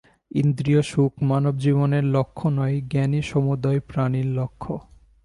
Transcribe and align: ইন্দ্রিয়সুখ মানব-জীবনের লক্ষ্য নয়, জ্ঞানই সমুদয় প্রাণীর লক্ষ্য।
ইন্দ্রিয়সুখ 0.31 1.11
মানব-জীবনের 1.21 2.03
লক্ষ্য 2.03 2.49
নয়, 2.49 2.81
জ্ঞানই 2.81 3.21
সমুদয় 3.21 3.79
প্রাণীর 3.79 4.25
লক্ষ্য। 4.25 4.73